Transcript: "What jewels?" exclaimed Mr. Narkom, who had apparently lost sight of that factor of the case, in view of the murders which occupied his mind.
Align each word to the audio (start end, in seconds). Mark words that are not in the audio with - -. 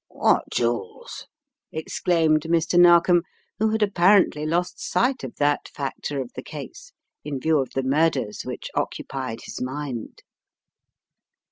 "What 0.09 0.45
jewels?" 0.51 1.27
exclaimed 1.71 2.41
Mr. 2.49 2.79
Narkom, 2.79 3.21
who 3.59 3.69
had 3.69 3.83
apparently 3.83 4.47
lost 4.47 4.79
sight 4.83 5.23
of 5.23 5.35
that 5.35 5.67
factor 5.67 6.19
of 6.19 6.31
the 6.33 6.41
case, 6.41 6.91
in 7.23 7.39
view 7.39 7.59
of 7.59 7.69
the 7.75 7.83
murders 7.83 8.41
which 8.41 8.71
occupied 8.73 9.41
his 9.43 9.61
mind. 9.61 10.23